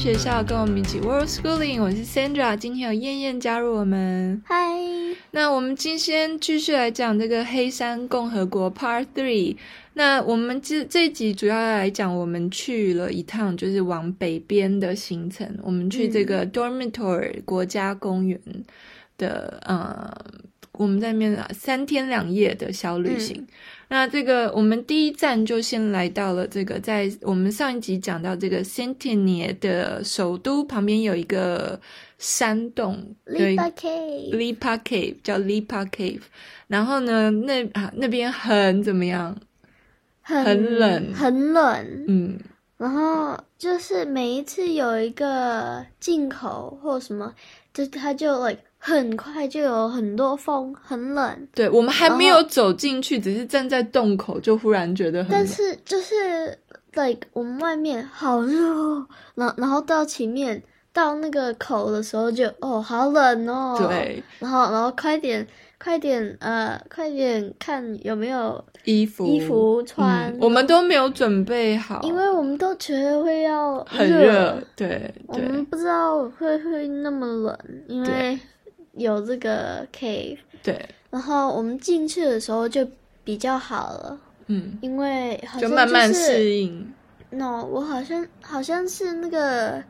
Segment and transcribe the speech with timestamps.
[0.00, 1.78] 学校，跟我们一起 World Schooling。
[1.82, 4.42] 我是 Sandra，今天有燕燕加入我们。
[4.46, 4.56] 嗨，
[5.32, 9.58] 那我们今天继续来讲这个黑山共和国 Part Three。
[9.92, 15.46] 那我们这这一集主要来讲，我们去了一趟，就是往北边的行程。
[15.62, 18.40] 我们去这个 Dormitory 国家公园
[19.18, 20.16] 的，嗯、呃，
[20.72, 23.36] 我们在那边三天两夜的小旅行。
[23.36, 23.46] 嗯
[23.92, 31.80] 那这个，我们第一站就先来到了这个，在我们上一集讲到这个 Saint-Ignace 的首都旁边有一个
[32.16, 36.20] 山洞，Lipa Cave，Lipa Cave 叫 Lipa Cave。
[36.68, 39.36] 然后呢，那啊那边很怎么样？
[40.22, 42.04] 很，很冷，很冷。
[42.06, 42.38] 嗯，
[42.76, 47.34] 然后就是每一次有一个进口或什么，
[47.74, 48.60] 就他就 like。
[48.82, 51.48] 很快就有很多风，很冷。
[51.54, 55.38] 对，我们还没有走进去，只是站在洞口，就忽然觉得很冷。
[55.38, 56.58] 但是就是
[56.94, 58.56] ，like 我们外面好热，
[59.34, 60.62] 然后然后到前面
[60.94, 63.76] 到那个口的时候就哦好冷哦。
[63.86, 64.22] 对。
[64.38, 65.46] 然后然后快点
[65.78, 70.38] 快点呃快点看有没有衣服衣服穿，嗯。
[70.40, 74.56] 我们都没有准备好，因为我们都觉得会要很热。
[74.74, 75.12] 对。
[75.26, 78.38] 我们不知道会会那么冷，因为。
[79.00, 82.86] 有这个 cave，对，然后我们进去的时候就
[83.24, 86.92] 比较好了，嗯，因为好像、就是、就慢慢适应。
[87.30, 89.82] No，我好像好像是那个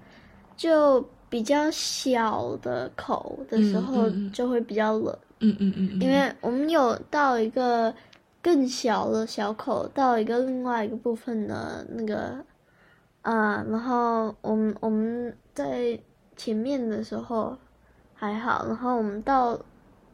[0.57, 7.93] 就比较小的口的时候就会比较冷，嗯嗯嗯，嗯，因为我们有到一个
[8.41, 12.45] 更小的小口，到一个另外一个部分的那个，
[13.23, 15.99] 啊、呃，然后我们我们在
[16.37, 17.59] 前面的时候。
[18.21, 19.59] 还好，然后我们到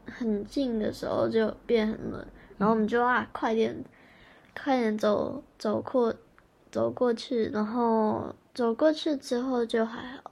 [0.06, 2.24] 很近的时候就变很冷，
[2.56, 3.74] 然后我们就啊，快点，
[4.56, 6.14] 快点走走过，
[6.70, 10.30] 走过去，然后走过去之后就还好。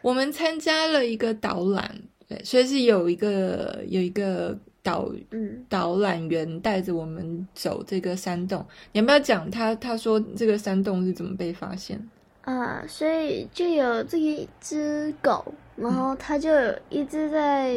[0.00, 1.94] 我们参加了一个导览，
[2.26, 8.64] 对，所以是有一个有一个导嗯导览员带着我们走这个山洞。
[8.92, 12.08] 你要不要讲他他说这个山洞是怎么被发现？
[12.40, 15.52] 啊，所以就有这一只狗。
[15.76, 16.50] 然后它就
[16.88, 17.74] 一直在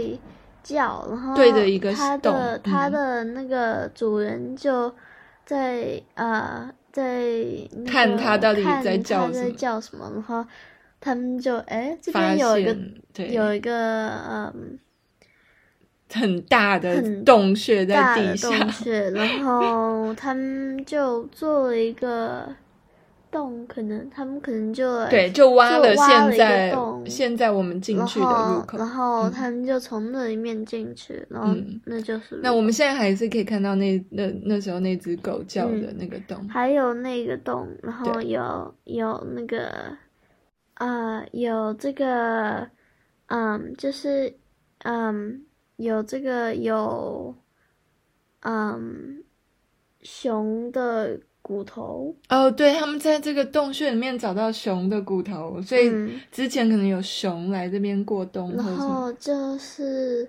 [0.64, 4.94] 叫，然后对着一个它的它的那个主人就
[5.46, 7.24] 在啊、在、
[7.72, 10.46] 那个、看它到底在叫什么，在叫什么，然后
[11.00, 12.76] 他们就哎这边有一个
[13.30, 14.10] 有一个
[14.54, 14.80] 嗯
[16.14, 22.56] 很大的洞穴在地下，洞穴，然后 他们就做了一个。
[23.36, 31.54] 洞可能他们可能就对，就挖了现在洞，现在我们进去的入口，然后，他们就从那里面进去，嗯，然后
[31.84, 39.68] 那就是那我们现在还是可以看到那那那时候那只狗叫的那个洞，嗯，还有那个洞，然后有有那个
[40.76, 42.66] 啊、呃、有这个
[43.26, 44.34] 嗯就是
[44.84, 45.44] 嗯
[45.76, 47.36] 有这个有
[48.40, 49.22] 嗯
[50.02, 51.20] 熊的。
[51.48, 55.92] 骨头哦，对，他们在这个洞穴里面找到熊的骨头，所以
[56.32, 58.52] 之前可能有熊来这边过冬。
[58.56, 60.28] 然后就是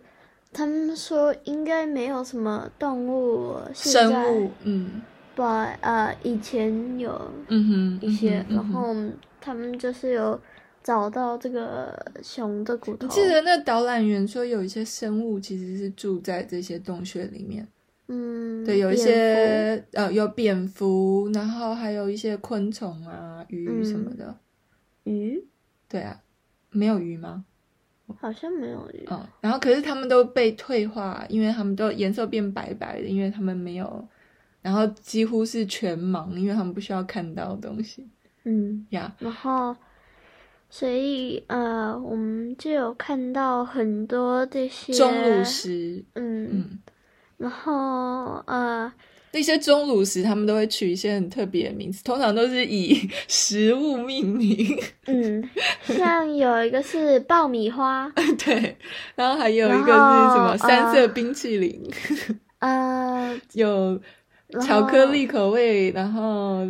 [0.52, 4.12] 他们说应该没有什么动物生
[4.44, 5.00] 物，嗯，
[5.34, 7.18] 把呃以前有
[7.48, 8.94] 嗯哼一些，然后
[9.40, 10.38] 他们就是有
[10.82, 13.06] 找到这个熊的骨头。
[13.06, 17.66] 我记得那导览员说有一些生物其实是住在这些洞穴里面。
[18.08, 24.38] 嗯，对，有一些呃，有蝙蝠，然后还有一些昆虫啊，鱼什么的。
[25.04, 25.44] 嗯、鱼？
[25.88, 26.20] 对啊，
[26.70, 27.44] 没有鱼吗？
[28.20, 29.04] 好像没有鱼。
[29.10, 34.08] 嗯，然后可是他们都被退化，因为他们都颜色变白白的，因为他们没有，
[34.62, 38.08] 然后几乎是全盲，因为他们不需要看到东西。
[38.44, 39.24] 嗯 呀，yeah.
[39.24, 39.76] 然后，
[40.70, 46.04] 所以呃，我们就有看到很多这些钟乳石。
[46.14, 46.78] 嗯嗯。
[47.38, 48.90] 然后，呃，
[49.32, 54.78] 那些钟乳石他们都会取一些很特别的名字，通常都是以 食物命名。
[55.06, 55.48] 嗯，
[55.84, 58.10] 像有一个是爆米花，
[58.42, 58.76] 对，
[59.14, 61.82] 然后还有一个是什么三色冰淇淋，
[62.60, 64.00] 呃， 有
[64.62, 66.66] 巧克力口味，然后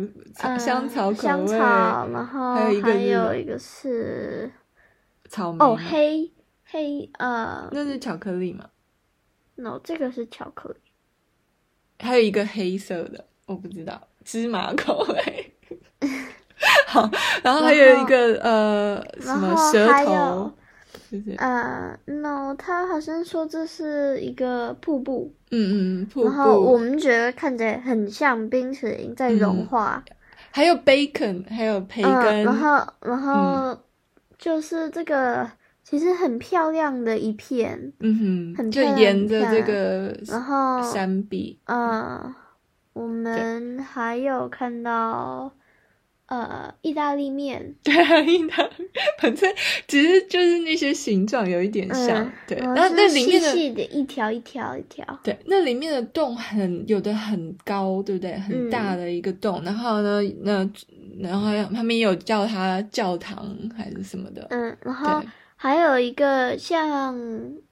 [0.59, 4.51] 香草口味，香草，然后还有一个还有一个是
[5.29, 6.29] 草莓，哦，黑
[6.65, 8.65] 黑，呃，那是巧克力吗
[9.57, 10.77] ？no，这个是巧克力，
[11.99, 15.53] 还有一个黑色的，我不知道芝麻口味。
[16.87, 17.07] 好，
[17.43, 20.51] 然后还有一个呃什么舌头，
[21.11, 26.27] 就是呃 no，他好像说这是一个瀑布，嗯嗯，瀑布。
[26.27, 30.15] 然后我们觉得看起来很像冰淇淋在融化，嗯、
[30.51, 33.79] 还有 bacon，还有培根，呃、然后然后、嗯、
[34.39, 35.47] 就是这个
[35.87, 42.35] 其实很漂亮的一片，嗯哼，很就沿着这个然后山壁，嗯，
[42.91, 45.53] 我们还有看到。
[46.29, 48.85] 呃，意大利面，对啊，意大利，
[49.17, 49.49] 反正
[49.87, 52.57] 其实就是那些形状有一点像，嗯、对。
[52.57, 58.37] 然后那里面的细细的一条一条一条，对，那里面的洞很有的很高，对不对？
[58.39, 59.61] 很大的一个洞。
[59.61, 60.69] 嗯、然后呢，那
[61.17, 64.77] 然后他们也有叫它教堂还是什么的，嗯。
[64.81, 65.23] 然后
[65.57, 67.13] 还有一个像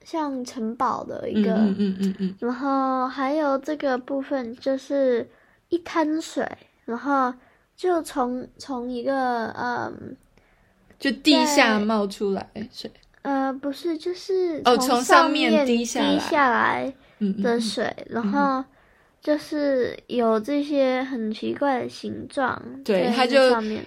[0.04, 5.26] 像城堡的一个，嗯嗯嗯然后还有这个部分就是
[5.70, 6.46] 一滩水，
[6.84, 7.32] 然后。
[7.76, 10.16] 就从从一个嗯，
[10.98, 12.90] 就地下冒出来水，
[13.20, 16.94] 呃，不是，就是哦，从上面滴下来滴下来
[17.42, 18.64] 的水，嗯嗯、然后
[19.20, 23.36] 就是有这些很奇怪的形状，对，它就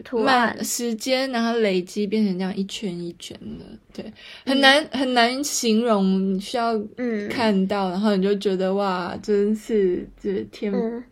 [0.04, 0.62] 图案。
[0.64, 4.14] 时间，然后累积变成这样一圈一圈的，对，
[4.46, 7.30] 很难、嗯、很难形容，你需要嗯。
[7.30, 10.74] 看到，嗯、然后你就觉得哇，真是这天。
[10.74, 11.04] 嗯。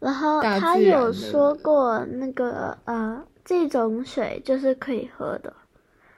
[0.00, 5.52] 然后他有说过，那个呃，这种水就是可以喝的。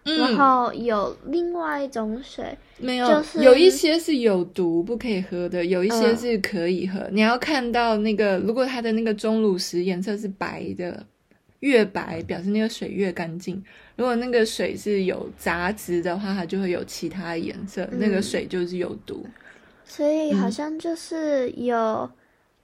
[0.06, 6.98] 嗯、然后有另外一种水，没有，就是有一些是有毒不可以喝的，有一些是可以喝。
[7.00, 11.04] 嗯、你要看到那个，如果它的那个钟乳石颜色是白的，
[11.60, 13.62] 越白表示那个水越干净。
[13.96, 19.26] 如果那个水是有杂质的话，它就会有其他颜色，嗯、那个水就是有毒。
[19.84, 22.10] 所以好像就是有。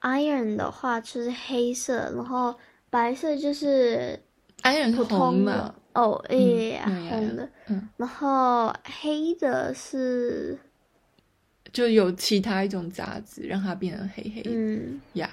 [0.05, 2.53] Iron 的话就是黑色，然后
[2.91, 4.19] 白色就是
[4.65, 10.59] Iron 是红的哦，哎呀，红的，嗯，然后黑的是
[11.73, 15.31] 就有其他一种杂质让它变得黑黑的，嗯呀，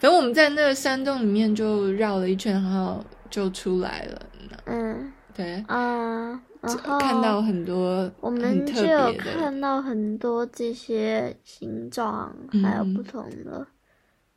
[0.00, 4.26] 等.我们在那个山洞里面就绕了一圈，然后就出来了，
[4.66, 6.30] 嗯，对，啊，
[6.60, 13.66] 然后看到很多我们就有看到很多这些形状，嗯、还有不同的。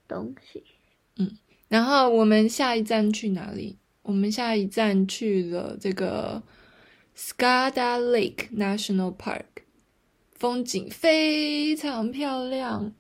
[0.08, 0.64] 东西，
[1.18, 1.32] 嗯，
[1.68, 3.80] 然后我们下一站去哪里？
[4.06, 6.42] 我们下一站去了这个
[7.18, 9.64] Skada Lake National Park，
[10.32, 12.94] 风景非常漂亮。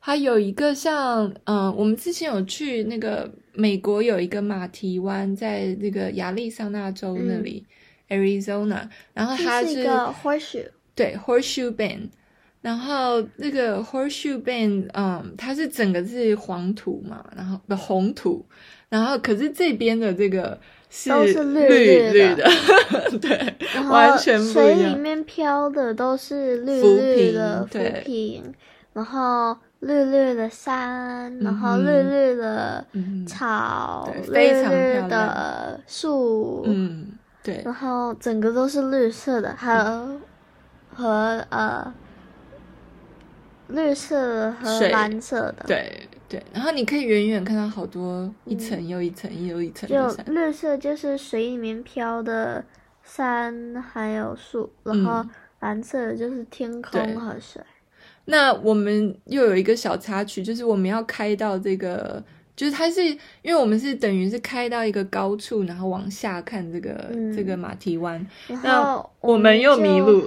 [0.00, 7.66] 它有一个像，嗯、呃，我们之前有去那个美国有一个马蹄湾，在那个亚利桑那州那里、
[8.08, 12.08] 嗯、，Arizona，然后它是，是一个 Horseshoe，对，Horseshoe Bend。
[12.62, 18.46] 然后那个 Horseshoe Bend，嗯，它是整个是黄土嘛，然后的红土，
[18.88, 20.56] 然后可是这边的这个
[20.88, 21.10] 是
[21.42, 22.50] 绿绿的，绿的。
[23.20, 23.54] 对，
[23.90, 24.52] 完全不一样。
[24.52, 28.54] 水里面漂的都是绿绿的浮萍，
[28.92, 32.86] 然后绿绿的山，然后绿绿的
[33.26, 37.08] 草，绿绿的树，嗯，
[37.42, 40.20] 对，然后整个都是绿色的，还有
[40.94, 41.92] 和呃。
[43.72, 50.24] 绿色和蓝色的，对对，然后你可以远远看到好多一层又一层又一层的山。
[50.24, 52.64] 就绿色就是水里面飘的
[53.02, 55.24] 山还有树，然后
[55.60, 57.62] 蓝色的就是天空和水。
[58.26, 62.22] 那我们又有一个小插曲，就是我们要开到这个。
[62.54, 63.02] 就是它是，
[63.40, 68.24] 因为我们是等于是开到一个高处，然后往下看这个、嗯、这个马蹄湾，
[68.62, 70.22] 然后我们又迷路，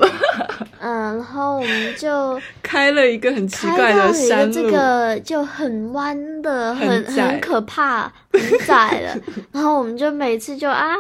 [0.80, 9.22] 嗯，然后我们就 开了一个很奇怪的山路，这个就很弯的，很很，很可怕，很窄的，
[9.54, 10.96] 然后我们就每次就啊，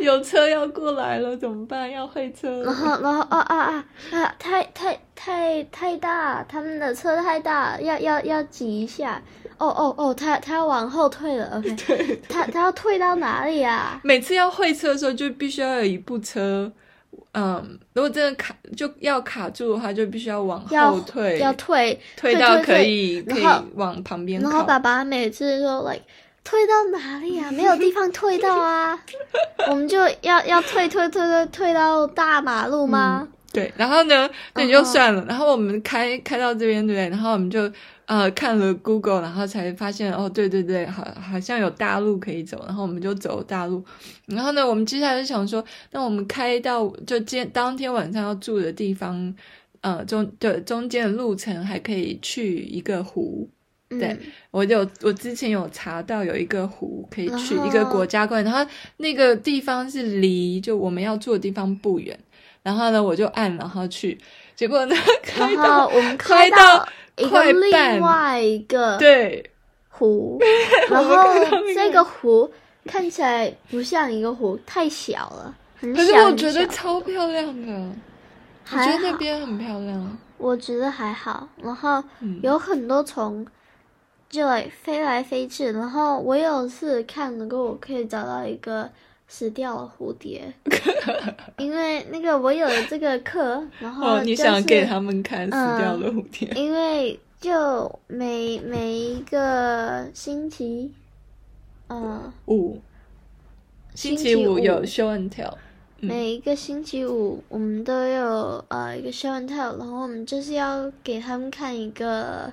[0.00, 1.90] 有车要过来了怎么办？
[1.90, 9.20] 要会车，然后然后啊啊啊啊，太太太太大，他们的车太大，要要要挤一下。
[9.62, 14.00] 哦哦哦，他他要往后退了，OK， 对，他他要退到哪里啊？
[14.02, 16.70] 每次要会车的时候，就必须要有一部车，
[17.32, 23.44] 嗯，如果真的卡就要卡住的话，就必须要往后退，要，要退，退到可以可以
[23.76, 24.40] 往旁边。
[24.40, 26.02] 然后爸爸每次说，like，
[26.42, 27.52] 退到哪里啊？
[27.52, 28.98] 没有地方退到啊，
[29.70, 33.20] 我们就要要退退退退退到大马路吗？
[33.22, 35.24] 嗯、对，然后呢，那你就算了。
[35.28, 37.08] 然后我们开开到这边，对不对？
[37.10, 37.70] 然后我们就。
[38.12, 43.82] 呃，看了 Google，然后才发现哦，对对对，好，好像有大路可以走，然后我们就走大路。
[44.26, 49.34] 然后呢，我们接下来就想说，那我们开到就今当天晚上要住的地方，
[49.80, 53.48] 呃，中对中间的路程还可以去一个湖。
[53.88, 54.14] 嗯、对，
[54.50, 62.18] 我就我之前有查到有一个湖可以去一个国家公园，然后那个地方是离就我们要住的地方不远。
[62.62, 64.18] 然后呢，我就按然后去，
[64.54, 66.86] 结果呢， 开到我们开到。
[67.16, 69.48] 一个另外一个对。
[69.94, 70.40] 湖，
[70.88, 71.14] 然后
[71.74, 72.50] 这个湖
[72.86, 77.92] 看起来不像一个湖，太小了，很可是我觉得超漂亮的，
[78.70, 80.18] 我觉得那边很漂亮。
[80.38, 82.02] 我觉得还好，然后
[82.42, 83.46] 有很多虫，
[84.30, 84.48] 就
[84.82, 85.70] 飞来飞去。
[85.70, 88.90] 然后我有次看，如果我可以找到一个
[89.32, 90.52] 死掉了蝴蝶，
[91.56, 96.46] 因为那个我有这个课，然后、就是、哦，你想给他们看死掉的蝴蝶？
[96.52, 100.92] 嗯、因为就每每一个星期，
[101.88, 102.78] 嗯，五，
[103.94, 105.54] 星期五有 show and tell。
[105.98, 112.52] 每一个星期五，我们都有呃一个 show and tell，然后我们就是要给他们看一个，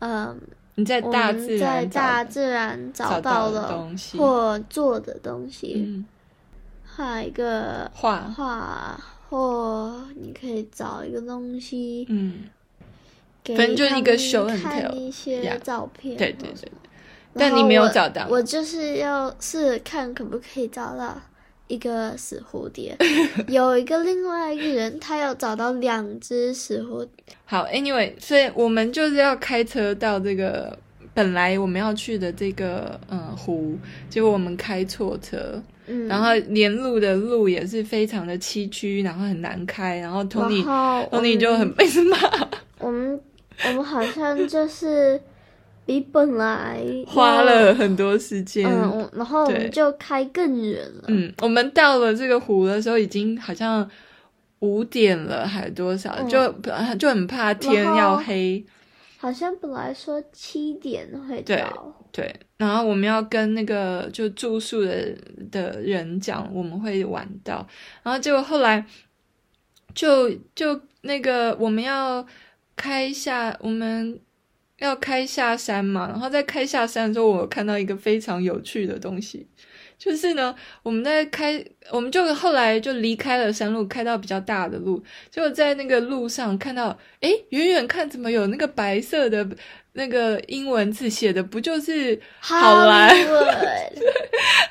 [0.00, 0.36] 呃，
[0.80, 6.06] 你在大自然在大自然找到了东西或做的东西，嗯、
[6.96, 8.20] 画一个画。
[8.36, 12.48] 画，或你可以找一个东西，嗯，
[13.44, 14.16] 给反正就一个
[14.48, 16.72] 看一些照片，对对对，
[17.34, 21.16] 但你没有找到，我就是要试看可不可以找到。
[21.70, 22.96] 一个死蝴蝶，
[23.46, 27.34] 有一个另外一个人，他要找到两只死蝴蝶。
[27.44, 30.76] 好，Anyway，所以我们就是要开车到这个
[31.14, 42.18] 本来我们要去的这个嗯湖，结果我们开错车，嗯，然后连路的路也是非常的崎岖，然后很难开，然后 Tony，Tony 就很被骂。
[42.80, 43.20] 我们
[43.64, 45.20] 我们好像就是。
[45.90, 51.02] 比本来花了很多时间，嗯，然后我们就开更远了。
[51.08, 53.90] 嗯，我们到了这个湖的时候，已经好像
[54.60, 56.14] 五点了，还多少？
[56.20, 56.48] 嗯、就
[56.96, 58.64] 就很怕天要黑。
[59.18, 62.36] 好像本来说七点会到，对对。
[62.56, 65.12] 然后我们要跟那个就住宿的
[65.50, 67.66] 的人讲，我们会晚到。
[68.04, 68.86] 然后结果后来
[69.92, 72.24] 就就那个我们要
[72.76, 74.20] 开一下我们。
[74.80, 79.46] 要开下山嘛，然后在开下山的时候，我看到一个非常有趣的东西，
[79.98, 89.46] 就是呢，我们在开，我们就后来就离开了山路，开到比较大的路，就在那个路上看到，诶，远远看怎么有那个白色的
[89.92, 93.28] 那个英文字写的，不就是好莱坞？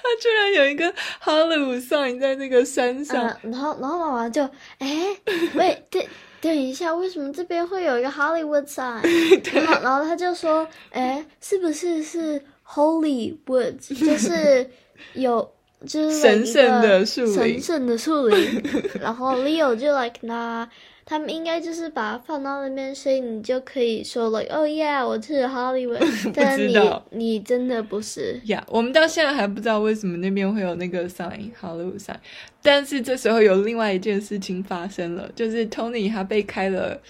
[0.02, 0.92] 他居然有一个
[1.24, 4.44] Hollywood sign 在那个山上，啊、然后然后妈妈就，
[4.80, 5.16] 诶，
[5.54, 6.08] 喂，对。
[6.42, 9.02] 等一下，为什么这边会有一个 Hollywood sign？
[9.54, 13.90] 然后，然后他就说：“哎，是不是是 Holy Woods？
[14.06, 14.70] 就是
[15.14, 15.52] 有，
[15.86, 18.64] 就是神圣的树林，神圣的树林。”
[19.02, 20.70] 然后 Leo 就 like 那。
[21.10, 26.78] 他们应该就是把它放到那边，所以你就可以说了，哦，yeah，我是 Hollywood，但你
[27.10, 28.40] 你真的不是。
[28.46, 32.18] 呀，yeah, 我们到现在还不知道为什么那边会有那个 sign，Hollywood sign。
[32.62, 37.02] 但是这时候有另外一件事情发生了，就是 Tony 他被开了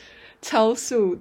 [0.42, 1.20] 超速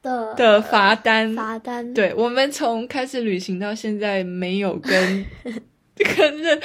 [0.00, 1.34] 的的罚单。
[1.34, 1.92] 罚单。
[1.92, 5.26] 对，我们从开始旅行到现在没有跟
[6.16, 6.58] 跟任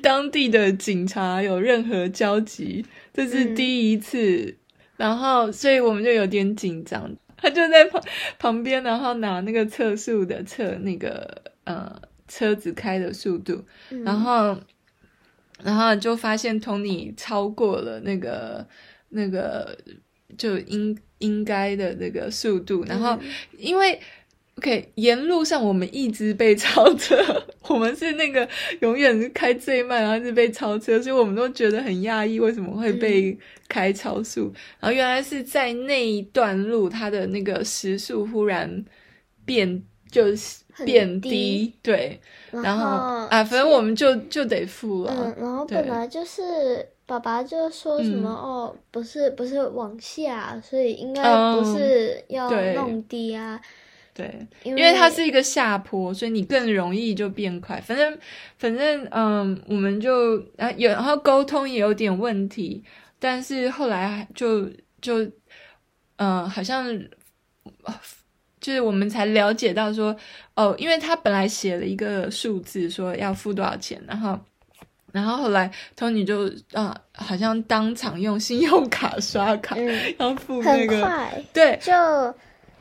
[0.00, 4.46] 当地的警察有任何交集，这是第一次。
[4.46, 4.54] 嗯
[4.98, 7.10] 然后，所以我们就有点紧张。
[7.38, 8.02] 他就在旁
[8.38, 14.58] 旁边，然后拿那个测速的测那个呃车子开的速度，嗯、然后
[15.62, 18.66] 然后就发现 Tony 超过了那个
[19.08, 19.78] 那个
[20.36, 23.18] 就应应该的那个速度，然后
[23.56, 23.98] 因为。
[24.58, 27.16] OK，沿路上我们一直被超车，
[27.68, 28.46] 我们是那个
[28.80, 33.38] 永远是开最慢，然后一直被超车，所以我们都觉得很讶异，为什么会被
[33.68, 34.46] 开超速？
[34.46, 38.84] 嗯、然后原来是在那一段路，它的那个时速忽然
[39.44, 45.14] 变，就是变低，低对，然后，然后啊，反正我们就就得付了。
[45.16, 51.22] 嗯，然后本来就是爸爸就说什么、嗯、哦，不是不是往下，所以应该
[51.54, 53.54] 不是要弄低啊。
[53.54, 53.68] 嗯
[54.18, 57.80] 对，因为它是一个下坡，所以你更容易就变快。
[57.80, 58.18] 反正，
[58.58, 62.82] 反正，嗯，我们就啊有，然后沟通也有点问题，
[63.20, 64.68] 但是后来就
[65.00, 65.24] 就，
[66.16, 66.84] 嗯，好像
[68.60, 70.16] 就是我们才了解到说，
[70.56, 74.36] 哦，因为他本来写了一个数字，说要付多少钱，然后，
[75.12, 81.92] 然后后来 Tony 就啊，好像当场用信用卡刷卡，嗯、要付那个，很快对，就。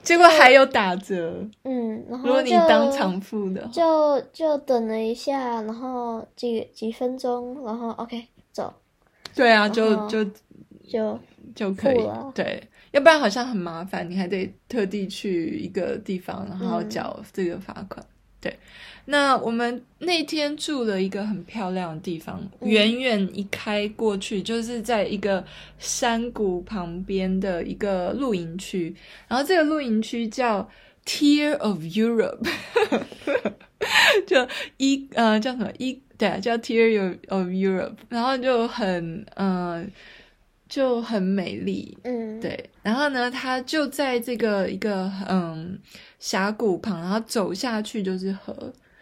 [0.08, 8.74] 结果还有打折，嗯，然后如果你当场付的，就就等了一下，然后几几分钟，然后 OK 走。
[9.36, 10.24] 对啊，就就
[10.88, 11.20] 就
[11.54, 18.02] 就可以，对，要不然好像很麻烦，你还得特地去一个地方，然后缴这个罚款。
[18.02, 18.58] 嗯对，
[19.06, 25.44] 那我们那天住了一个很漂亮的地方，远远一开过去，就是在一个
[25.80, 28.96] 山谷旁边的一个露营区，
[29.28, 30.70] 然后这个露营区叫
[31.06, 32.48] Tear of Europe。
[34.26, 39.88] 就一呃叫什么一对啊叫 Tear of Europe，然后就很嗯、呃、
[40.68, 45.80] 就很美丽，嗯，对，然后呢，它就在这个一个嗯
[46.20, 48.54] 峡谷旁，然后走下去就是河。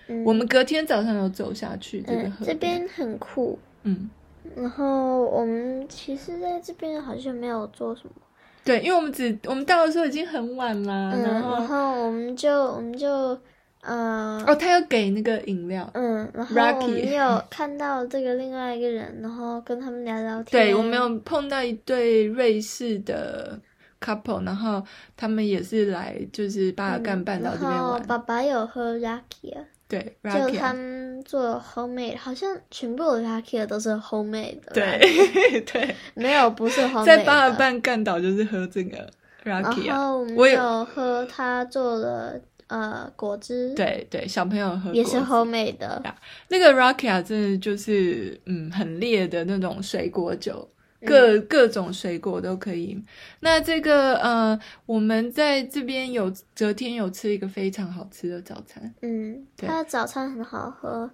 [0.07, 4.07] 嗯、我们隔天早上有走下去这个河、嗯，这边很酷，嗯，
[4.55, 8.11] 然后我们其实在这边好像没有做什么。
[8.63, 13.35] 对，因为我们只我们到的时候已经很晚了，嗯、然后然后我们就我们就
[13.85, 20.45] 呃哦，他要给那个饮料，嗯，然后我们有看到这个另外一个人，然后跟他们聊聊天。
[20.51, 23.59] 对，我们有碰到一对瑞士的
[24.01, 24.83] couple，然后
[25.15, 28.01] 他们也是来就是巴尔干半岛这边玩。
[28.07, 29.65] 爸爸有喝 Rakia。
[29.87, 34.71] 对，就他们做 homemade，好像全部的 rakia 都是 homemade 的。
[34.73, 37.05] 对 对，没有不是 homemade。
[37.05, 39.07] 在巴尔干半岛就是喝这个
[39.43, 39.87] rakia。
[39.87, 43.73] 然后我们有喝他做的呃果汁。
[43.75, 46.01] 对对，小朋友喝也是 homemade 的。
[46.49, 50.69] 那个 rakia 真的就是嗯很烈的那种水果酒。
[51.05, 52.99] 各各种水果都可以。
[53.41, 58.91] 那这个呃，我们在这边有昨天有吃一个非常好吃的早餐。
[59.03, 61.07] 嗯，它的早餐很好喝。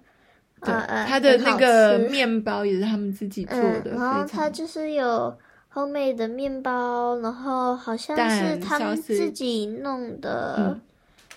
[0.62, 3.90] 对，呃、他的那个面包也是他们自己做的。
[3.90, 5.36] 嗯、然后他就是有
[5.74, 10.80] homemade 的面包，然后好像是他们自己弄的，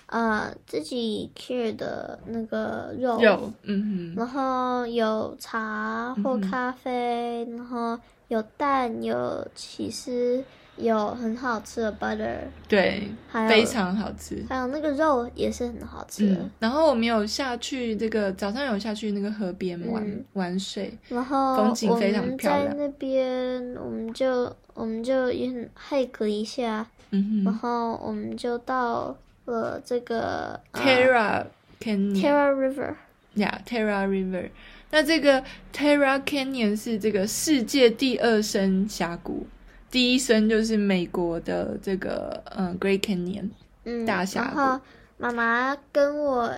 [0.06, 3.20] 呃，自己 cure 的那个肉。
[3.20, 4.14] 肉，嗯哼。
[4.16, 7.98] 然后有茶或咖啡，嗯、然后。
[8.28, 10.42] 有蛋，有起司，
[10.76, 14.44] 有很好吃的 butter，对，还非常好吃。
[14.48, 16.30] 还有那个肉也是很好吃。
[16.30, 22.68] 嗯，然后我们有下去这个早上有下去那个河边玩、嗯、玩水，然后风景非常漂亮。
[22.68, 29.16] 在那边我们就我们就也很 hike 一下，嗯哼，然后我们就到
[29.46, 31.46] 了这个 Terra
[31.80, 32.94] Canyon，Terra River，
[33.34, 34.50] 呀、yeah，Terra River。
[34.90, 39.46] 那这个 Terra Canyon 是这个世界第二深峡谷，
[39.90, 43.50] 第一深就是美国的这个嗯 Great Canyon，
[43.84, 44.56] 嗯，大峡谷。
[44.58, 44.80] 然后
[45.18, 46.52] 妈妈跟我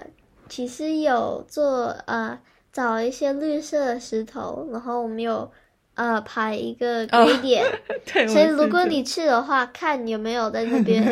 [0.48, 2.38] 其实有做呃
[2.72, 5.50] 找一些绿色的石头，然后我们有
[5.98, 7.26] 呃排一个哦、
[8.06, 11.04] 对，所以如果你去的话，看有没有在那边。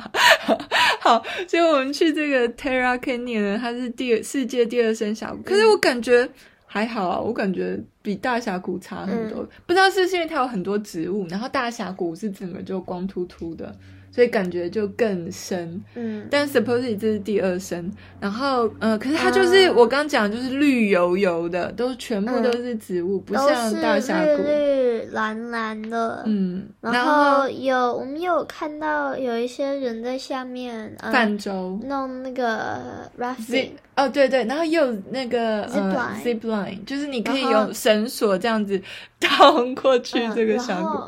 [1.00, 6.28] 好，所以我们去这个 Terra Canyon 它是第二世界第二深峡谷，可是我感觉
[6.66, 13.74] 还好啊，我感觉比大峡谷差很多，嗯、不知道是不是因为它有很多植物，然后大峡谷是整个就光秃秃的。
[14.12, 38.80] 所以感觉就更深，嗯，但 supposedly 这是第二深，然后呃，可是它就是我刚讲，就是绿油油的，都全部都是植物，不像大峡谷，绿绿蓝蓝的，嗯，然后有我们有看到有一些人在下面泛舟弄那个 rafting，哦对对，然后又有那个 zip zip line，就是你可以用绳索这样子
[39.20, 40.98] 荡过去这个峡谷。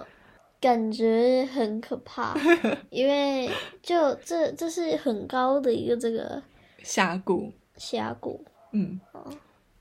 [0.63, 2.37] 感觉很可怕，
[2.89, 3.51] 因为
[3.83, 6.41] 就这这是很高的一个这个
[6.85, 9.01] 峡谷，峡谷，嗯，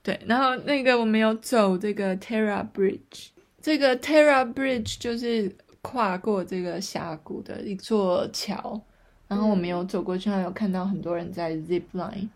[0.02, 3.28] 对，然后那个我们有走这个 Terra Bridge，
[3.60, 8.80] 这个 Terra Bridge 就是跨过这个峡谷的一座桥，
[9.28, 12.28] 然后我们有走过去，还有看到很多人在 Zip Line，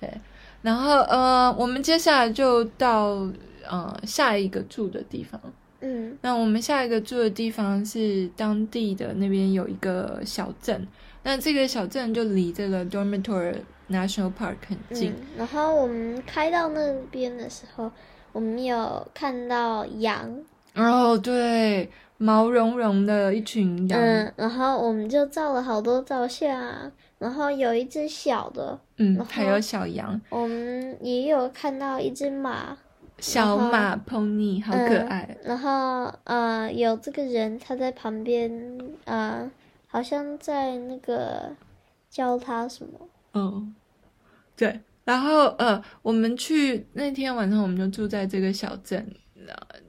[0.00, 0.10] 对，
[0.62, 3.30] 然后呃，我们接下来就到
[3.64, 5.40] 呃下一个住的地方。
[5.84, 10.86] 嗯，那我们下一个住的地方是当地的那边有一个小镇，
[11.24, 13.56] 那这个小镇就离这个 Dormitory
[13.90, 15.10] National Park 很近。
[15.10, 17.90] 嗯，然后我们开到那边的时候，
[18.32, 20.32] 我们有看到羊。
[20.74, 24.00] 哦，对，毛茸茸的一群羊。
[24.00, 30.20] 嗯，然后我们就照了好多照相，然后有一只小的，嗯，还有小羊。
[30.30, 32.78] 我们也有看到一只马。
[33.22, 38.50] 小马 pony 好可爱，嗯、然后呃，有这个人他在旁边，
[39.04, 39.48] 呃，
[39.86, 41.54] 好像在那个
[42.10, 43.08] 教他什么。
[43.34, 43.72] 嗯，
[44.56, 44.80] 对。
[45.04, 49.14] 然后呃，我们去那天晚上我们就住在这个小镇，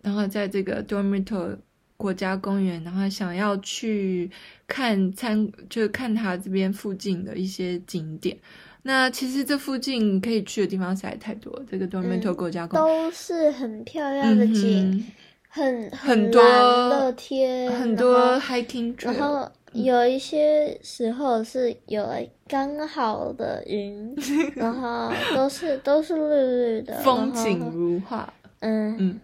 [0.01, 1.57] 然后在这个 Dormitory
[1.97, 4.29] 国家公园，然后想要去
[4.67, 8.37] 看参，就是看他这边附近的一些景点。
[8.83, 15.05] 那其实这附近可以去的地方实在太多了，这个 Dormitory 国家公园、嗯、都是很漂亮的景，嗯、
[15.47, 22.05] 很很多乐天，很多 hiking 然后有一些时候是有
[22.47, 24.13] 刚好的云，
[24.55, 28.31] 然后都是都是绿绿的，风景如画。
[28.59, 29.19] 嗯嗯，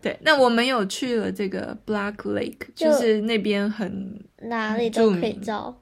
[0.00, 0.16] 对。
[0.20, 5.74] 那我们有去了这个 Black Lake，就，就是那边很哪里都可以照。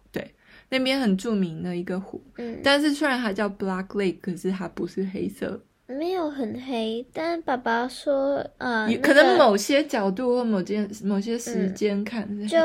[0.69, 0.79] 对。
[0.79, 2.23] 那边很著名的一个湖。
[2.39, 5.61] 嗯，但是虽然它叫 Black Lake，可是它不是黑色。
[5.89, 12.59] 没有很黑，但爸爸说，呃，可能某些角度或某件某些时间看，嗯、就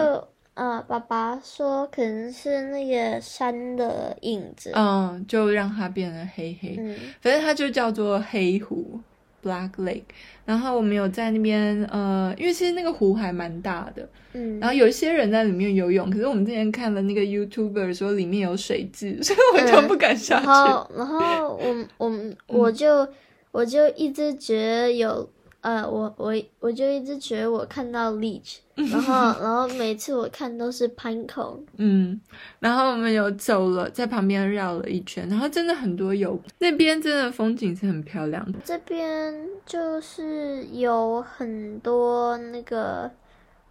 [0.56, 6.76] 呃，爸爸说可能是那个山的影子，嗯，就让它变得黑黑。
[6.80, 9.00] 嗯，反正它就叫做黑湖
[9.44, 10.04] （Black Lake）。
[10.46, 20.46] 然后我们有在那边，呃，因为其实那个湖还蛮大的，嗯，然后有一些人在里面游泳，可是我们之前看了那个 YouTuber 说里面有水质， 所以我就不敢下去。
[20.48, 22.12] 嗯、然后，然后我我
[22.48, 23.10] 我就、嗯、
[23.52, 25.30] 我就一直觉得有，
[25.62, 28.58] 呃，我我我就一直觉得我看到 leech。
[28.76, 31.60] 然后，然后每次我看都是 pine cone。
[31.78, 32.20] 嗯，
[32.60, 38.58] 然后我们有走了，在旁边绕了一圈，然后真的很多游，那边真的风景是很漂亮的。
[38.64, 43.12] 这边就是有很多那个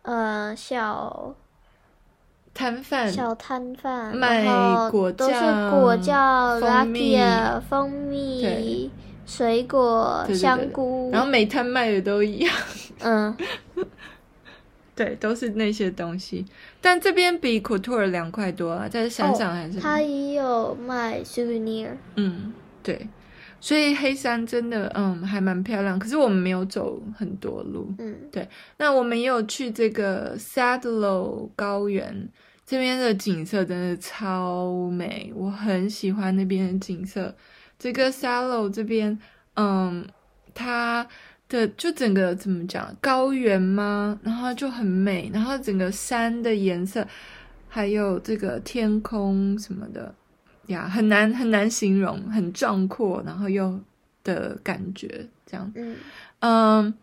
[0.02, 1.34] 呃小
[2.54, 4.44] 摊贩，小摊贩卖
[4.90, 7.18] 果酱，都是果酱、蜂蜜、
[7.68, 8.90] 蜂蜜、
[9.30, 12.54] 水果、对对对香菇，然后每摊卖的都一样。
[12.98, 13.36] 嗯。
[14.92, 16.44] 对，都是那些东西，
[16.78, 19.80] 但这边比 Kotor 凉快多了，在山上还是。
[19.80, 21.88] 他、哦、也有卖 souvenir。
[22.16, 23.08] 嗯，对，
[23.60, 25.98] 所以黑山真的，嗯，还蛮漂亮。
[25.98, 27.90] 可是我们没有走很多路。
[27.98, 28.46] 嗯，对。
[28.76, 32.28] 那我们也有去这个 Sadlo 高原，
[32.66, 37.34] 这边的景色真的超美，我很喜欢那边的景色。
[37.80, 39.18] 这个 Sadlo 这边，
[39.54, 40.06] 嗯，
[40.54, 41.04] 它。
[41.50, 44.16] 的就整个怎么讲，高原吗？
[44.22, 47.04] 然后就很美，然后整个山的颜色，
[47.68, 50.14] 还有这个天空什么的
[50.68, 53.80] 呀，很难很难形容，很壮阔，然后又
[54.22, 55.72] 的感觉这样。
[55.74, 55.96] 嗯
[56.38, 56.94] 嗯，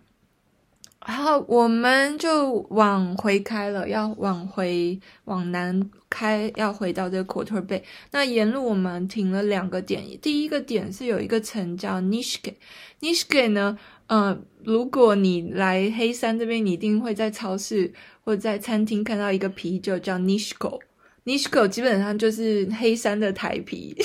[1.07, 7.81] 然后我们就往回开了，要往回往南开，要回到这个 Kotor Bay。
[8.11, 13.79] 那沿路我们停了两个点，第一个点是有一个城叫 Nishke，Nishke 呢。
[14.07, 17.93] 嗯、呃，如果你来黑山这边，你一定会在超市
[18.25, 20.81] 或者在餐厅看到一个啤酒叫 Nishko。
[21.23, 23.95] Nishko 基本上就是黑山的台啤。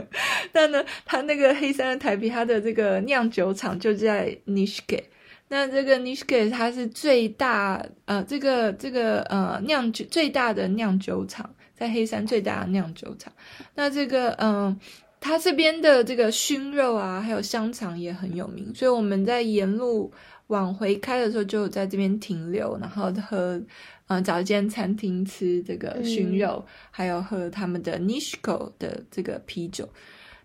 [0.52, 5.04] 但呢，它那个黑山的台啤，它的这个酿酒厂就在 Nishke。
[5.50, 13.30] 那这个 Nishke 它是最大呃，这个这个呃酿酒最大的酿酒厂，在黑山最大的酿酒厂。
[13.74, 14.52] 那这个嗯。
[14.52, 14.80] 呃
[15.22, 20.10] 它这边的这个熏肉啊，还有香肠也很有名，所以我们在沿路
[20.46, 23.66] 往回开的时候，就在这边停留，然后喝，嗯、
[24.06, 29.86] 呃，找一间餐厅吃这个熏肉，嗯、还有喝他们的 Nishko 的这个啤酒。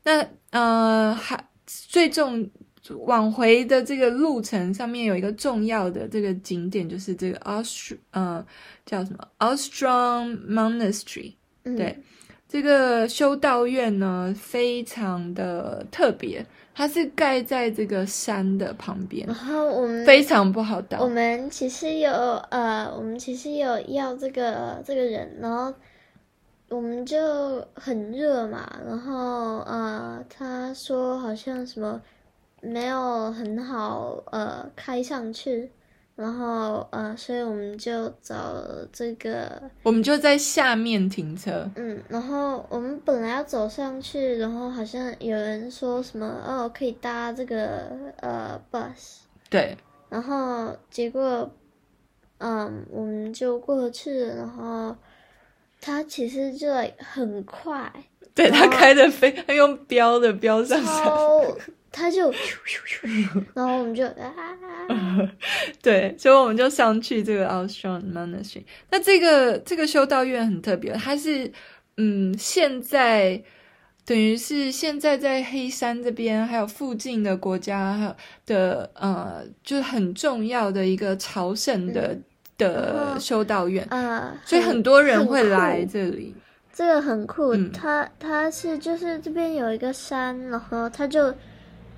[0.04, 2.50] 那呃，还最重
[2.93, 8.45] 往回的这个路程上面有一个重要的这个景点，就是这个 Aust 呃
[8.86, 11.98] 叫什么 Outram Monastery，对。
[12.48, 16.45] 这个修道院呢，非常的特别，
[16.76, 21.02] 它是盖在这个山的旁边，然后我们非常不好到。
[21.02, 22.12] 我们其实有
[22.52, 25.74] 呃，我们其实有要这个这个人，然后
[26.69, 27.17] 我们就
[27.74, 32.00] 很热嘛，然后呃，他说好像什么
[32.65, 35.71] 没有很好呃开上去。
[36.15, 41.69] 然后，呃，所以我们就找这个，我们就在下面停车。
[41.75, 49.17] 嗯，然后我们本来要走上去，然后好像有人说什么，哦，可以搭这个呃 bus。
[49.49, 49.78] 对。
[50.08, 51.51] 然后结果，
[52.38, 54.95] 嗯，我们就过去，然后
[55.82, 57.91] 他其实就很快。
[58.38, 61.12] 对，他开的飞， 他用飙的飙上山。
[61.89, 62.30] 他就，
[63.54, 64.36] 然后我们就啊，
[65.82, 68.65] 对，所以我们就上去这个 Outram Monastery。
[68.91, 71.50] 那这个这个修道院很特别，它是
[71.95, 73.41] 嗯，现在
[74.06, 78.13] 等于是现在在黑山这边还有附近的国家
[78.45, 82.24] 的呃，就是很重要的一个朝圣的、嗯、
[82.58, 83.88] 的修道院
[84.43, 86.36] 所以很多人会来这里。
[86.76, 91.34] 这个很酷，嗯、它它是就是这边有一个山，然后它就。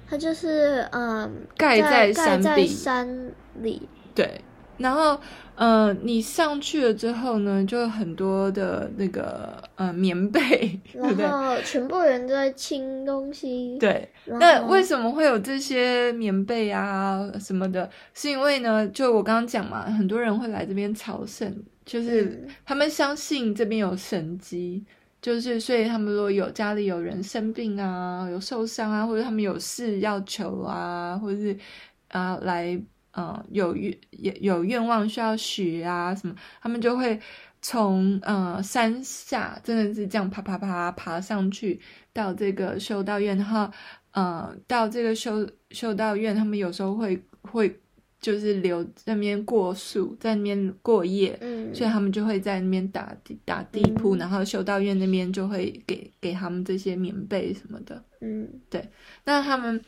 [0.09, 3.89] 它就是嗯，盖在山在，山里。
[4.15, 4.39] 对，
[4.77, 5.19] 然后
[5.55, 10.79] 呃，你上去了之后呢，就很多的那个呃棉被，
[11.17, 13.77] 然后全部人都在清东西。
[13.79, 17.89] 对，那为什么会有这些棉被啊什么的？
[18.13, 21.53] 是因为呢，就我刚刚讲嘛，很多人会来这边朝圣，
[21.87, 24.85] 就是他们相信这边有神迹。
[25.19, 31.57] 就是，所以他们如果有家里有人生病啊，有受伤啊，或者他们有事要求啊，或者是
[32.09, 32.79] 啊、呃、来，
[33.11, 33.97] 呃，有愿
[34.39, 37.19] 有愿望需要许啊什么，他们就会
[37.63, 41.79] 从呃山下真的是这样爬爬爬爬上去
[42.13, 43.69] 到这个修道院，然后
[44.11, 47.79] 呃到这个修修道院，他们有时候会会
[48.19, 58.89] 就是留在那边过宿，在那边过夜，嗯，所以他们就会在那边打地打地铺，嗯，然后修道院那边就会给给他们这些棉被什么的，嗯，对，
[59.25, 59.79] 那他们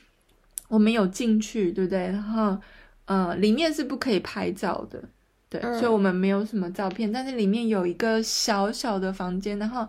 [0.67, 1.99] 我们有进去，对不对？
[1.99, 2.57] 然后
[3.05, 5.03] 呃里面是不可以拍照的。
[5.51, 9.83] 对，所以我们没有什么照片，嗯，但是里面有一个小小的房间，然后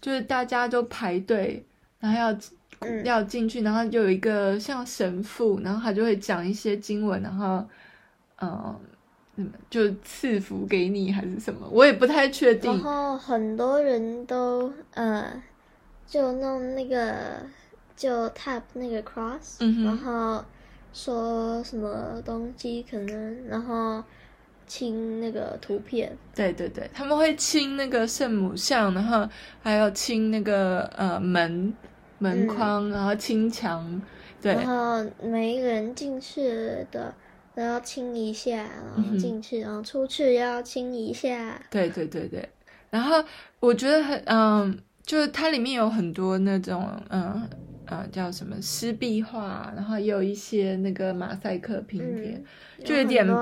[0.00, 1.64] 就是大家都排队，
[2.00, 2.38] 然后要，
[2.80, 7.64] 嗯，要进去，然后就有一个像神父，然后他就会讲一些经文，然后
[9.36, 12.70] 嗯，就赐福给你还是什么，我也不太确定。
[12.72, 15.42] 然后很多人都呃，
[16.06, 17.42] 就弄那个
[17.96, 20.44] 就 tap 那个 cross，嗯，然后
[20.92, 24.02] 说什么东西可能，然后。
[24.66, 29.28] 亲那个图片，对对对，他们会亲那个圣母像，然后
[29.62, 31.70] 还有亲那个呃门
[32.18, 34.00] 门框，嗯、然后亲墙，
[34.40, 36.48] 对，然后每一个人进去
[36.90, 37.14] 的
[37.54, 38.56] 都要亲一下，
[38.96, 41.60] 然后进去，嗯、然后出去也要亲一下。
[41.70, 42.48] 对对对对，
[42.90, 43.24] 然后
[43.60, 47.48] 我觉得很嗯，就是它里面有很多那种嗯。
[47.86, 52.42] 嗯，叫什么湿壁画，然后也有一些那个马赛克拼贴，
[52.78, 53.34] 嗯、就有点有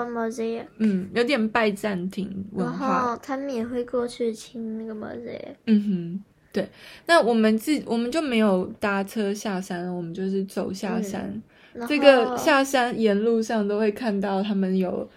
[0.78, 2.88] 嗯，有点拜占庭文化。
[2.88, 5.54] 然后他们也会过去亲那个 mosaic。
[5.66, 6.68] 嗯哼，对。
[7.06, 11.30] 那我们自我们就没有搭车下山，我们就是走下山。
[11.32, 11.42] 嗯、
[11.88, 15.08] 这个下山沿路上都会看到他们有。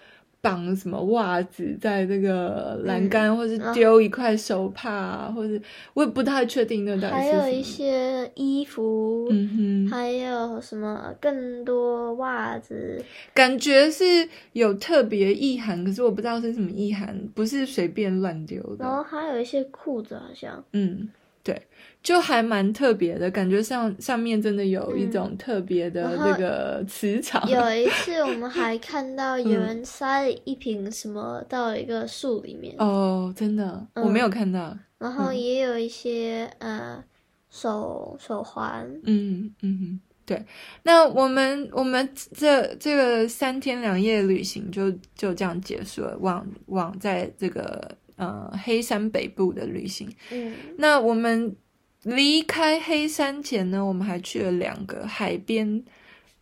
[0.42, 5.60] 绑什么袜子在这个栏杆，嗯、或是丢一块手帕，啊，或者
[5.92, 7.12] 我也不太确定那到底是。
[7.14, 13.02] 还有一些衣服，嗯哼，还有什么更多袜子，
[13.34, 14.04] 感觉是
[14.52, 18.84] 有特别意涵，可是我不知道是什么意涵，不是随便乱丢的。
[18.84, 21.08] 然后还有一些裤子，好像，嗯。
[21.46, 21.62] 对，
[22.02, 27.40] 就还蛮特别的，感觉上上面真的有一种特别的这个磁场。
[27.46, 32.74] 嗯、有一次我们还看到有人塞了一瓶什么到一个树里面。
[32.78, 34.70] 嗯、哦，真的，我没有看到。
[34.70, 37.04] 嗯、然后也有一些、嗯、呃
[37.48, 38.84] 手手环。
[39.04, 40.44] 嗯嗯，对。
[40.82, 47.96] 那我们我们这这个三天两夜旅行就就这样结束了，往往在这个。
[48.16, 50.08] 呃，黑山北部的旅行。
[50.30, 51.54] 嗯，那我们
[52.02, 55.84] 离开黑山前呢，我们还去了两个海边，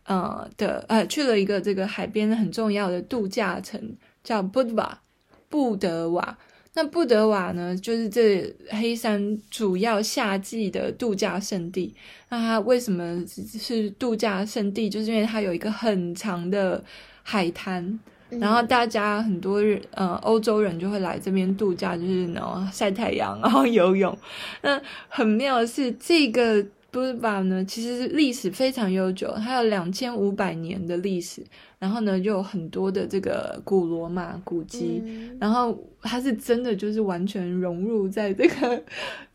[0.05, 5.01] 呃的呃，去了一个这个海边很重要的度假城，叫布德瓦。
[5.49, 6.37] 布德瓦。
[6.77, 11.95] 那布德瓦呢，就是这黑山主要夏季的度假胜地。
[12.29, 14.89] 那它为什么是度假胜地？
[14.89, 16.83] 就是因为它有一个很长的
[17.23, 17.99] 海滩。
[18.29, 24.17] 然后大家很多人，呃，欧洲人就会来这边度假，就是然后晒太阳，然后游泳。
[24.61, 31.43] 那很妙的是，这个布德瓦呢，其实是历史非常悠久，它有两千五百年的历史。
[31.77, 35.03] 然后呢，就有很多的这个古罗马古迹。
[35.05, 38.83] 嗯、然后它是真的就是完全融入在这个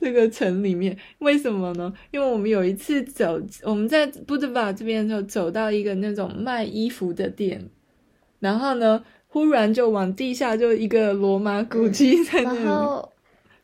[0.01, 0.97] 这个城里面。
[1.19, 1.93] 为什么呢？
[2.11, 7.69] 因为我们有一次走，我们在布德瓦这边的时候，走到一个那种卖衣服的店。
[8.41, 12.59] 然后呢，忽然就往地下就一个罗马古迹在那里。
[12.59, 13.13] 嗯、然后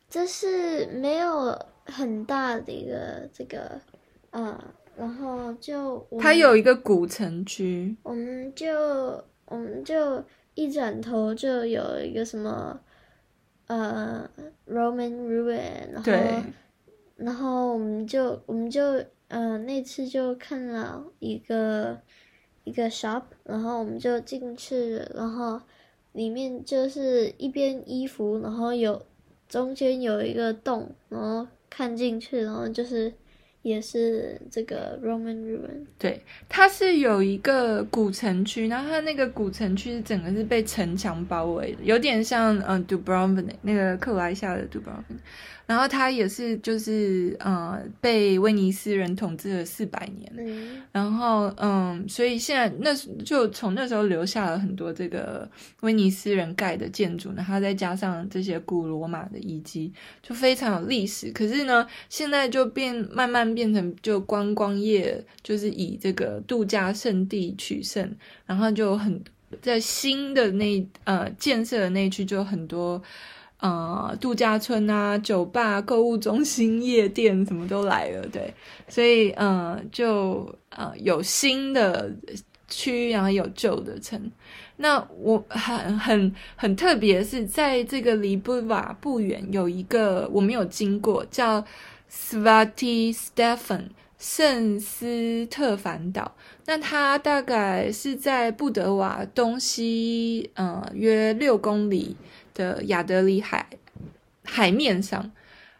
[0.07, 3.81] 这是没有很大的一个这个，
[4.29, 4.57] 呃，
[4.95, 7.97] 然后就它有一个古城区。
[8.03, 8.71] 我们就
[9.45, 12.79] 我们就一转头就有一个什么，
[13.65, 14.29] 呃
[14.69, 16.43] ，Roman ruin，然后对
[17.15, 21.99] 然后我们就我们就呃那次就看了一个。
[22.67, 25.61] 一个 shop，然后我们就进去，然后
[26.11, 29.01] 里面就是一边衣服，然后有
[29.47, 33.13] 中间有一个洞，然后看进去，然后就是
[33.67, 35.85] 也是这个 Roman ruin。
[35.99, 45.19] 对，它是有一个古城区，然后它那个古城区是整个是被城墙包围的，有点像嗯 Dubrovnik 那个克罗埃西亚的 Dubrovnik。
[45.67, 50.33] 然后它也是，就是呃，被威尼斯人统治了四百年。
[50.37, 50.81] 嗯。
[50.93, 55.45] 然后嗯，所以现在那就从那时候留下了很多这个
[55.81, 59.91] 威尼斯人盖的建筑，然后再加上这些古罗马的遗迹，
[60.23, 61.29] 就非常有历史。
[61.33, 68.07] 可是呢，现在就变慢慢变成就观光业，就是以这个度假胜地取胜，
[68.45, 69.19] 然后就很
[69.63, 73.01] 在新的那呃建设的那区就很多。
[73.59, 78.53] 呃，度假村啊，酒吧、购物中心、夜店，什么都来了，对，
[78.87, 82.15] 所以呃，就呃有新的
[82.67, 84.31] 区，然后有旧的城。
[84.75, 91.65] 那我很很很特别是在这个离布瓦不远有一个我没有经过，叫
[92.11, 96.35] Svati Stefan 圣斯特凡岛。
[96.65, 102.17] 那它大概是在布德瓦东西呃约六公里
[102.53, 103.67] 的亚德里海
[104.43, 105.31] 海面上，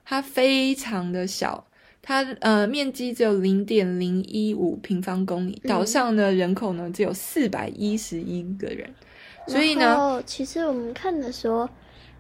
[0.06, 1.66] 它非常的小。
[2.02, 8.90] 它呃面积只有零点零一五平方公里，岛上的人口呢只有四百一十一个人，
[9.46, 11.68] 所以呢，其实我们看的时候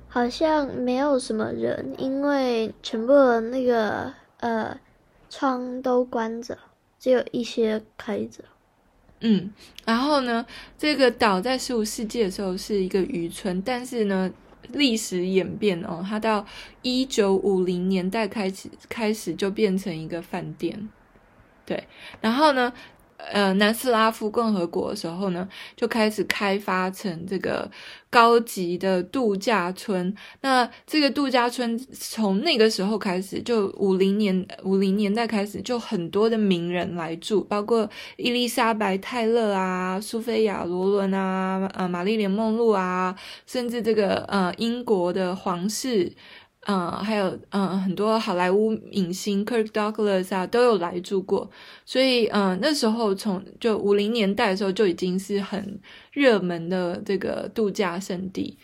[0.07, 4.77] 好像没有什么人，因为全部的那个呃
[5.29, 6.57] 窗都关着，
[6.99, 8.43] 只有一些开着。
[9.19, 9.51] 嗯，
[9.85, 10.45] 然后呢，
[10.77, 14.31] 这个岛在十五世纪的时候是一个渔村，但是呢。
[14.73, 16.45] 历史演变哦，它到
[16.81, 20.89] 一九五零年代开始开始就变成一个饭店，
[21.65, 21.87] 对，
[22.19, 22.73] 然后呢，
[23.17, 27.69] 呃，南斯拉夫共和国的时候呢，就开始开发成这个
[28.09, 30.15] 高级的度假村。
[30.41, 46.13] 那这个度假村从那个时候开始，就五零年五零年代开始，就很多的名人来住，包括伊丽莎白泰勒啊、苏菲亚罗伦啊、呃、玛丽莲梦露啊，甚至这个呃英国的皇室。
[46.69, 51.49] 嗯，还有嗯，很多好莱坞影星 Kirk Douglas 啊都有来住过，
[51.85, 55.79] 所以嗯，那时候从就五零年代的时候就已经是很
[56.11, 58.57] 热门的这个度假胜地，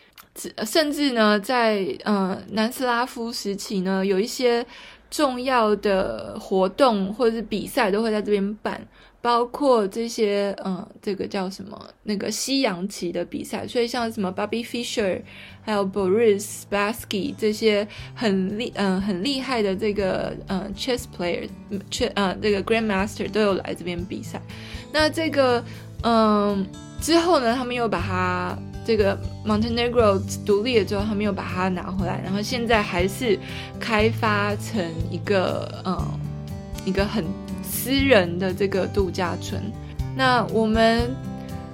[0.65, 4.65] 甚至呢，在嗯南斯拉夫时期呢，有一些
[5.09, 8.85] 重要的活动或者是比赛都会在这边办。
[9.23, 11.79] 包括这些，嗯，这个叫什么？
[12.03, 15.21] 那个西洋棋的比赛，所以像什么 Bobby Fischer，
[15.61, 24.41] 还有 Boris Spassky 这些很厉，嗯，很厉害的这个，嗯，chess player，chess，嗯，这个 Grandmaster 都有来这边比赛。
[24.91, 25.63] 那这个，
[26.01, 26.67] 嗯，
[26.99, 33.39] 之后呢，他们又把它这个 Montenegro 独立了之后，他们又把它拿回来，然后现在还是
[33.79, 35.97] 开发成一个，嗯，
[36.83, 37.23] 一个很。
[37.83, 39.61] 私人的这个度假村，
[40.15, 41.13] 那我们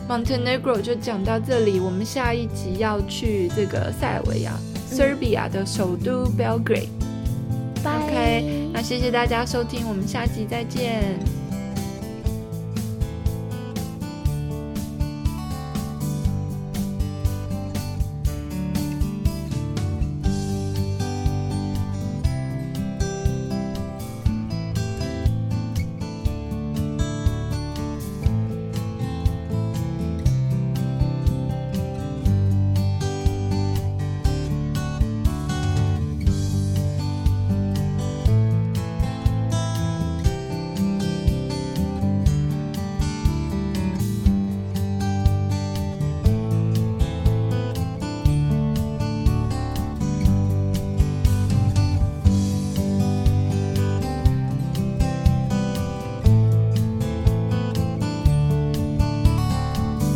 [0.09, 4.53] Montenegro 就讲到这里，我们下一集要去这个塞尔维亚
[4.91, 6.89] ，Serbia 的首都 Belgrade。
[7.83, 11.38] OK，那谢谢大家收听，我们下集再见。